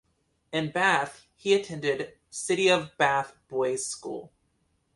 [0.51, 4.31] In Bath, he attended City of Bath Boys' School.